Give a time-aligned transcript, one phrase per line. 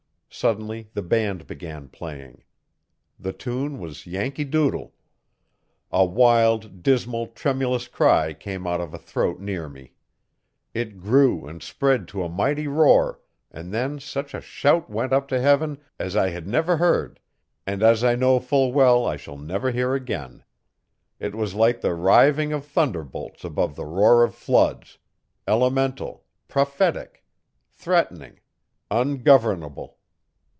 [0.33, 2.43] Suddenly the band began playing.
[3.19, 4.93] The tune was Yankee Doodle.
[5.91, 9.91] A wild, dismal, tremulous cry came out of a throat near me.
[10.73, 13.19] It grew and spread to a mighty roar
[13.51, 17.19] and then such a shout went up to Heaven, as I had never heard,
[17.67, 20.45] and as I know full well I shall never hear again.
[21.19, 24.97] It was like the riving of thunderbolts above the roar of floods
[25.45, 27.25] elemental, prophetic,
[27.69, 28.39] threatening,
[28.89, 29.97] ungovernable.